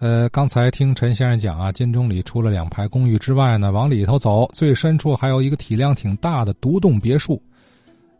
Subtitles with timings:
[0.00, 7.40] 呃，刚才听陈先生讲啊，金钟里除了两排公寓之外呢，往里头走，最深处还有一个体量挺大的独栋别墅。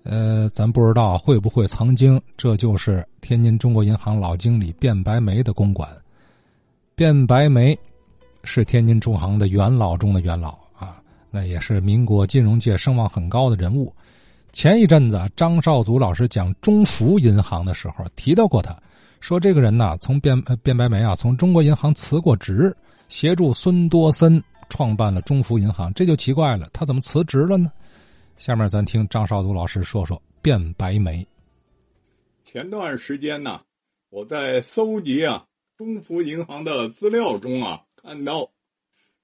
[0.03, 5.89] 呃，咱不知道会不会曾经这就是天津中国银行老经理卞白眉的公馆。
[6.97, 7.79] 卞白眉
[8.45, 11.01] 是天津中行的元老中的元老啊，
[11.31, 13.91] 那也是民国金融界声望很高的人物。
[14.53, 18.77] 前一阵子张少祖老师讲中福银行的时候提到过他。
[19.21, 22.75] 说这个人呢，从卞卞白眉啊，从中国银行辞过职，
[23.09, 27.71] 协助孙多森创办了中福银行，这就奇怪了，他怎么辞职了呢？
[28.39, 31.25] 下面咱听张少祖老师说说卞白眉。
[32.43, 33.61] 前段时间呢，
[34.09, 35.45] 我在搜集啊
[35.77, 38.51] 中福银行的资料中啊，看到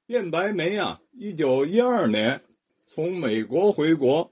[0.06, 2.42] 卞白眉啊，一九一二年
[2.86, 4.30] 从美国回国，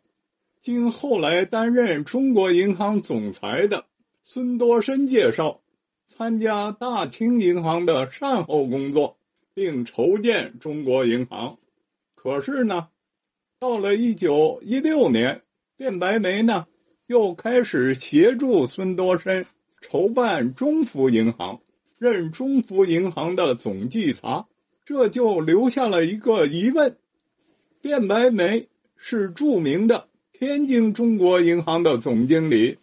[0.61, 3.87] 经后来担任中国银行总裁的。
[4.27, 5.61] 孙多深介绍，
[6.09, 9.19] 参加大清银行的善后工作，
[9.53, 11.59] 并筹建中国银行。
[12.15, 12.89] 可是呢，
[13.61, 15.43] 到了一九一六年，
[15.77, 16.67] 卞白眉呢
[17.07, 19.45] 又开始协助孙多深
[19.83, 21.61] 筹办中福银行，
[21.99, 24.47] 任中福银行的总稽查。
[24.87, 26.97] 这就留下了一个疑问：
[27.83, 32.79] 卞白眉是著名的天津中国银行的总经理。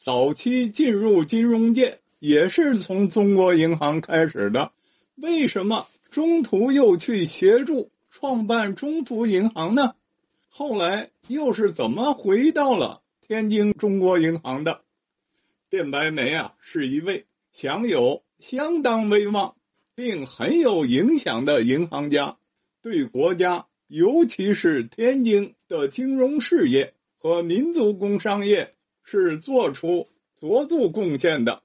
[0.00, 4.72] 早期进入金融界也是从中国银行开始的，
[5.14, 9.94] 为什么中途又去协助创办中福银行呢？
[10.48, 14.80] 后来又是怎么回到了天津中国银行的？
[15.68, 19.54] 电白梅啊，是一位享有相当威望
[19.94, 22.38] 并很有影响的银行家，
[22.80, 28.74] 对国家，尤其是天津的金融事业和民族工商业。
[29.10, 30.06] 是做出
[30.38, 31.62] 卓著贡献的，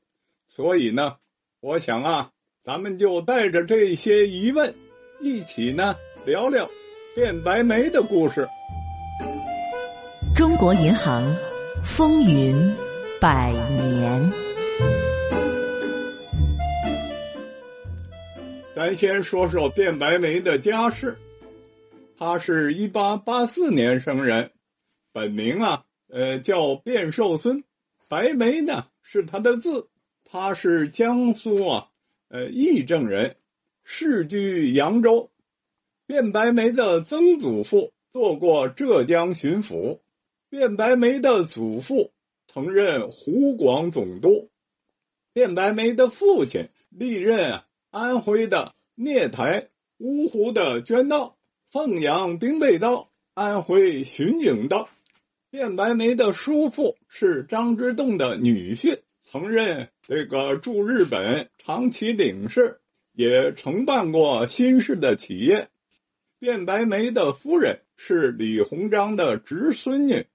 [0.47, 1.17] 所以呢，
[1.59, 2.31] 我想啊，
[2.63, 4.73] 咱们就带着这些疑问，
[5.21, 6.67] 一起呢聊聊
[7.13, 8.47] 变白梅的故事。
[10.35, 11.21] 中国银行
[11.83, 12.55] 风云
[13.21, 14.31] 百年，
[18.75, 21.15] 咱先说说卞白梅的家世。
[22.17, 24.49] 他是一八八四年生人，
[25.13, 25.83] 本名啊。
[26.07, 27.63] 呃，叫卞寿孙，
[28.09, 29.89] 白眉呢是他的字。
[30.27, 31.87] 他是江苏啊，
[32.29, 33.37] 呃，义正人，
[33.83, 35.29] 世居扬州。
[36.07, 39.99] 卞白眉的曾祖父做过浙江巡抚，
[40.49, 42.11] 卞白眉的祖父
[42.47, 44.49] 曾任湖广总督，
[45.33, 47.61] 卞白眉的父亲历任
[47.91, 51.37] 安徽的聂台、芜湖的捐道、
[51.69, 54.89] 凤阳兵备道、安徽巡警道。
[55.55, 62.81] 卞白眉的叔父是张之洞的女婿，曾任这个驻日本长崎领事，
[63.13, 65.69] 也承办过新式的企业。
[66.39, 70.25] 卞白眉的夫人是李鸿章的侄孙女。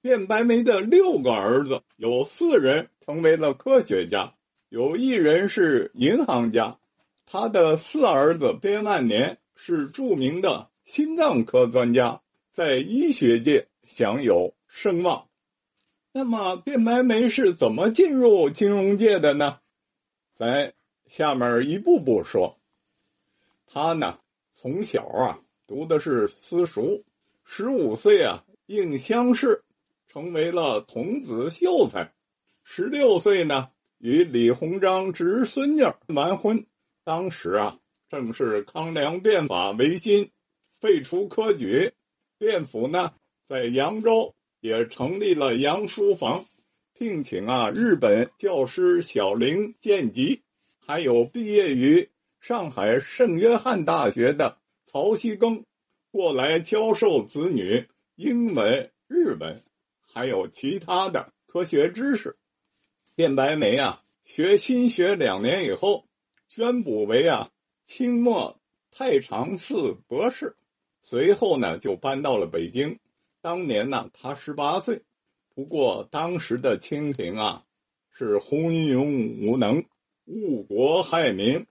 [0.00, 4.34] 卞白眉的六个儿子有四人成为了科学家，
[4.68, 6.78] 有一人是银行家。
[7.26, 13.66] 他的四儿子卞万年是著名的心脏科专家，在医学界。
[13.92, 15.28] 享有声望，
[16.12, 19.58] 那么卞白眉是怎么进入金融界的呢？
[20.34, 20.72] 咱
[21.04, 22.58] 下面一步步说。
[23.66, 24.18] 他呢，
[24.54, 27.04] 从小啊读的是私塾，
[27.44, 29.62] 十五岁啊应乡试，
[30.08, 32.14] 成为了童子秀才。
[32.64, 36.64] 十六岁呢，与李鸿章侄孙女完婚。
[37.04, 40.32] 当时啊，正是康梁变法维新，
[40.80, 41.92] 废除科举，
[42.38, 43.12] 卞府呢。
[43.52, 46.46] 在扬州也成立了杨书房，
[46.94, 50.40] 聘请啊日本教师小林见吉，
[50.80, 52.08] 还有毕业于
[52.40, 55.64] 上海圣约翰大学的曹锡庚
[56.10, 59.62] 过来教授子女英文、日文，
[60.00, 62.38] 还有其他的科学知识。
[63.16, 66.06] 卞白眉啊，学新学两年以后，
[66.48, 67.50] 宣补为啊
[67.84, 68.58] 清末
[68.90, 70.56] 太常寺博士，
[71.02, 72.98] 随后呢就搬到了北京。
[73.42, 75.02] 当年呢，他十八岁，
[75.52, 77.64] 不过当时的清廷啊，
[78.12, 79.84] 是昏庸无能、
[80.26, 81.66] 误国害民。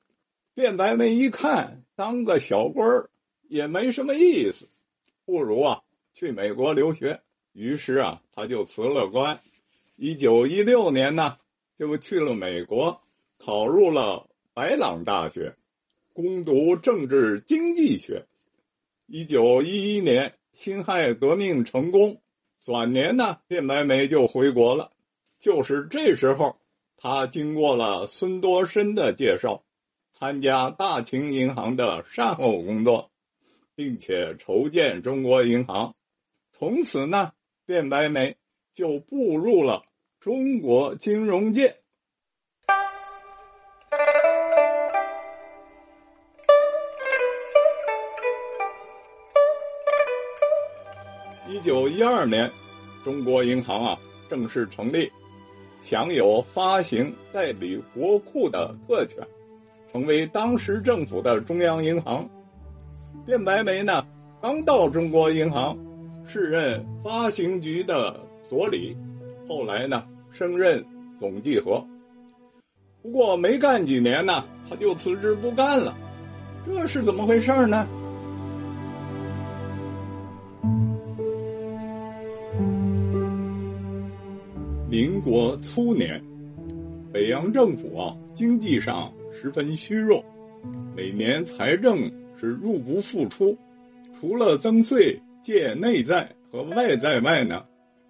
[0.54, 3.10] 卞白眉一看，当个小官儿
[3.48, 4.68] 也没什么意思，
[5.24, 5.82] 不如啊
[6.14, 7.22] 去美国留学。
[7.54, 9.40] 于是啊，他就辞了官。
[9.96, 11.38] 一九一六年呢，
[11.80, 13.02] 就去了美国，
[13.38, 15.56] 考入了白朗大学，
[16.12, 18.26] 攻读政治经济学。
[19.08, 20.36] 一九一一年。
[20.54, 22.22] 辛亥革命成功，
[22.60, 24.92] 转年呢，卞白眉就回国了。
[25.40, 26.58] 就是这时候，
[26.98, 29.64] 他经过了孙多深的介绍，
[30.14, 33.12] 参加大清银行的善后工作，
[33.76, 35.96] 并且筹建中国银行。
[36.52, 37.32] 从此呢，
[37.66, 38.38] 卞白眉
[38.74, 39.84] 就步入了
[40.20, 41.81] 中国金融界。
[51.62, 52.52] 九一二年，
[53.04, 54.00] 中国银行啊
[54.30, 55.12] 正式成立，
[55.82, 59.26] 享有发行代理国库的特权，
[59.92, 62.28] 成为当时政府的中央银行。
[63.26, 64.06] 卞白眉呢，
[64.42, 65.78] 刚到中国银行，
[66.28, 68.20] 是任发行局的
[68.50, 68.98] 所理，
[69.48, 70.84] 后来呢升任
[71.16, 71.86] 总计核。
[73.04, 75.96] 不过没干几年呢，他就辞职不干了，
[76.66, 77.88] 这是怎么回事呢？
[85.32, 86.22] 国初年，
[87.14, 90.26] 北洋政府啊，经济上十分虚弱，
[90.94, 93.58] 每年财政是入不敷出，
[94.20, 97.64] 除了增税、借内债和外债外呢，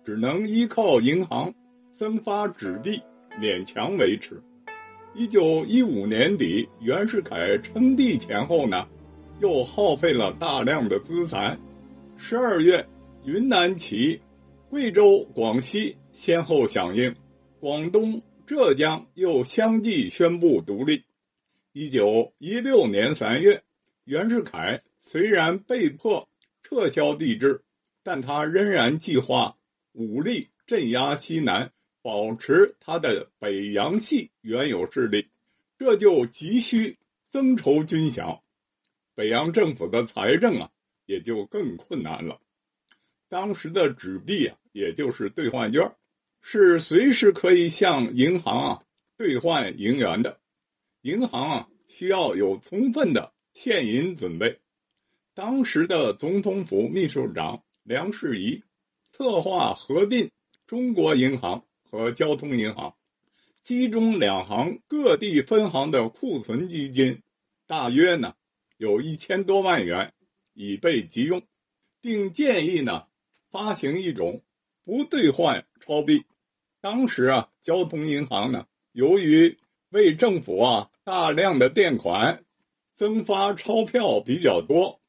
[0.04, 1.54] 只能依靠银行
[1.94, 3.00] 增发纸币
[3.40, 4.42] 勉强维持。
[5.14, 8.88] 一九一五年底，袁世凯称帝前后呢，
[9.40, 11.56] 又耗费了大量的资财。
[12.18, 12.84] 十二月，
[13.26, 14.20] 云南起。
[14.72, 17.16] 贵州、广西先后响应，
[17.60, 21.06] 广东、浙江又相继宣布独立。
[21.72, 23.64] 一九一六年三月，
[24.04, 26.30] 袁世凯虽然被迫
[26.64, 27.64] 撤销帝制，
[28.04, 29.58] 但他仍然计划
[29.94, 31.72] 武力镇压西南，
[32.02, 35.30] 保持他的北洋系原有势力，
[35.80, 36.98] 这就急需
[37.28, 38.42] 增筹军饷，
[39.16, 40.70] 北洋政府的财政啊
[41.06, 42.40] 也就更困难了。
[43.30, 44.58] 当时的纸币啊。
[44.74, 45.92] 也就是兑换券，
[46.42, 48.84] 是随时可以向银行啊
[49.18, 50.40] 兑换银元的。
[51.02, 54.60] 银行啊需要有充分的现银准备。
[55.34, 58.64] 当时的总统府秘书长梁士仪
[59.12, 60.32] 策划合并
[60.68, 62.96] 中国银行和交通银行，
[63.64, 67.22] 集中两行各地分行的库存基金，
[67.68, 68.34] 大约呢
[68.78, 70.14] 有一千多万元，
[70.54, 71.44] 以备急用，
[72.02, 73.06] 并建议呢
[73.52, 74.44] 发行一种。
[74.92, 76.26] 不兑换钞币，
[76.82, 79.58] 当时啊，交通银行呢，由于
[79.90, 82.44] 为政府啊大量的垫款，
[82.98, 85.00] 增发钞票比较多。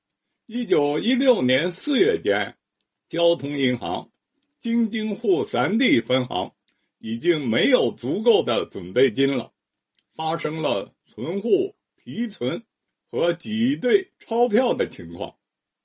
[0.46, 2.56] 一九一六年四月间，
[3.08, 4.12] 交通银行
[4.60, 6.52] 京津沪三地分行
[7.00, 9.50] 已经没有足够的准备金了，
[10.14, 12.62] 发生了存户提存
[13.10, 15.34] 和挤兑钞票的情况，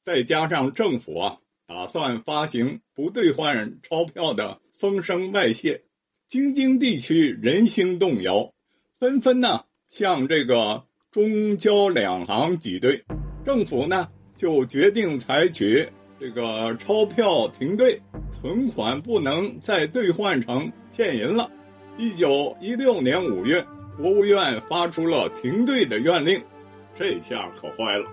[0.03, 1.39] 再加上政府啊。
[1.67, 5.81] 打算发行不兑换钞票的风声外泄，
[6.29, 8.53] 京津地区人心动摇，
[8.99, 13.03] 纷纷呢向这个中交两行挤兑，
[13.45, 15.89] 政府呢就决定采取
[16.21, 21.51] 这个钞票停兑，存款不能再兑换成现银了。
[21.97, 23.65] 一九一六年五月，
[23.97, 26.43] 国务院发出了停兑的院令，
[26.95, 28.05] 这下可坏了。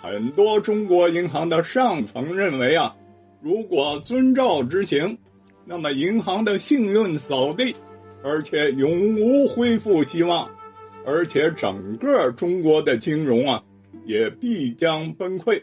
[0.00, 2.96] 很多中国银行的上层认为啊，
[3.42, 5.18] 如果遵照执行，
[5.64, 7.74] 那么银行的信用扫地，
[8.22, 10.48] 而且永无恢复希望，
[11.04, 13.64] 而且整个中国的金融啊
[14.04, 15.62] 也必将崩溃。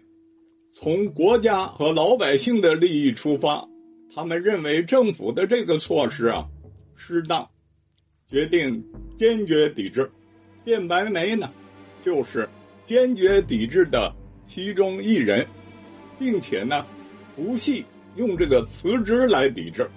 [0.74, 3.66] 从国家和老百姓的利益出发，
[4.14, 6.46] 他们认为政府的这个措施啊
[6.96, 7.48] 适当，
[8.28, 8.84] 决定
[9.16, 10.12] 坚决抵制。
[10.66, 11.50] 变白眉呢，
[12.02, 12.50] 就是
[12.84, 14.14] 坚决抵制的。
[14.46, 15.46] 其中一人，
[16.18, 16.86] 并且呢，
[17.36, 17.86] 不惜
[18.16, 19.90] 用这个辞职来抵制。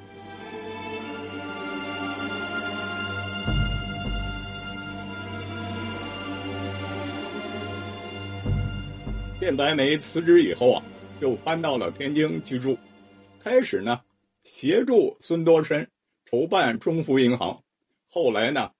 [9.38, 10.82] 卞白眉辞职以后啊，
[11.20, 12.76] 就搬到了天津居住，
[13.38, 14.00] 开始呢
[14.42, 15.88] 协助孙多深
[16.24, 17.62] 筹办中孚银行，
[18.10, 18.70] 后来呢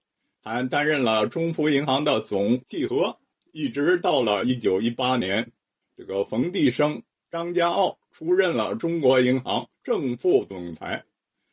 [0.43, 3.19] 还担任了中孚银行的总计核，
[3.53, 5.53] 一直到了一九一八年。
[5.99, 11.05] 这个冯地生、张家傲出任了中国银行正副总裁，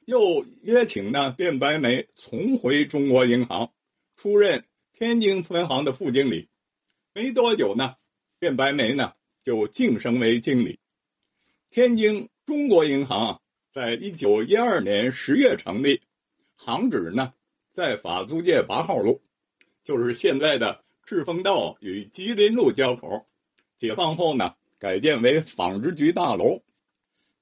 [0.05, 3.71] 又约请呢卞白眉重回中国银行，
[4.15, 6.47] 出任天津分行的副经理。
[7.11, 7.95] 没多久呢，
[8.39, 10.79] 卞白眉呢就晋升为经理。
[11.71, 16.03] 天津中国银行在一九一二年十月成立，
[16.55, 17.33] 行址呢
[17.73, 19.23] 在法租界八号路，
[19.83, 23.25] 就是现在的赤峰道与吉林路交口。
[23.77, 26.61] 解放后呢，改建为纺织局大楼。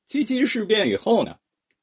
[0.07, 1.35] 七七事变以后呢，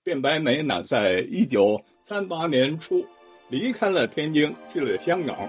[0.05, 3.07] 卞白眉呢，在一九三八年初
[3.49, 5.49] 离开了天津，去了香港。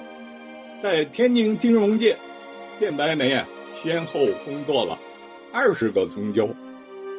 [0.82, 2.18] 在天津金融界，
[2.80, 4.98] 卞白眉啊，先后工作了
[5.52, 6.50] 二十个春秋，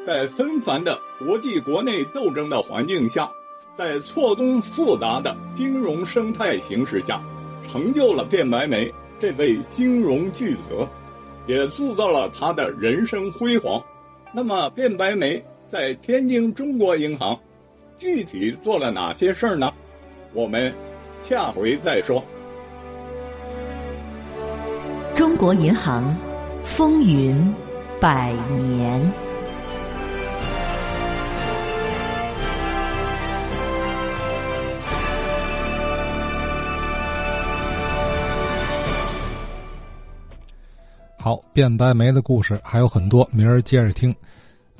[0.05, 3.31] 在纷繁的国际国内斗争的环境下，
[3.77, 7.23] 在错综复杂的金融生态形势下，
[7.69, 10.89] 成就了卞白眉这位金融巨子，
[11.47, 13.83] 也塑造了他的人生辉煌。
[14.33, 17.39] 那么，卞白梅在天津中国银行
[17.97, 19.73] 具体做了哪些事儿呢？
[20.33, 20.73] 我们
[21.21, 22.23] 下回再说。
[25.15, 26.17] 中国银行
[26.65, 27.55] 风云
[28.01, 29.22] 百年。
[41.53, 44.15] 变，白眉的故事还有很多，明儿接着听。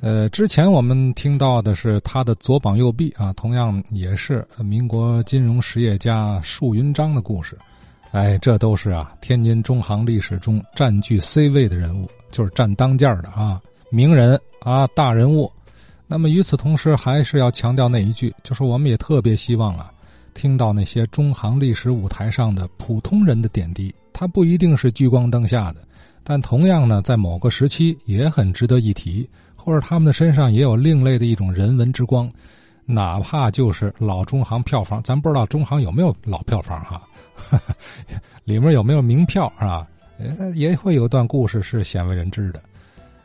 [0.01, 7.57] 呃，之前我们听到的是他的左膀右臂啊，同样也是民国金融实业家束云章的故事。
[8.11, 15.51] 哎，这都是啊，天津中行历史中占据 C 位的人物，就是占当间的啊，名人啊，大人物。
[16.05, 19.89] 那么与此同时，还是要强调那一句，就是我们也特别希望啊，
[20.33, 25.77] 听到那些中行历史舞台上的普通人的点滴，他不一定是聚光灯下的。
[26.23, 32.31] 但同样呢，在某个时期也很值得一提，或者他们的身上也有另类的一种人文之光，
[32.85, 37.01] 哪怕就是老中行票房，咱不知道中行有没有老票房哈，
[38.45, 39.87] 里面有没有名票是吧？
[40.55, 42.61] 也会有段故事是鲜为人知的。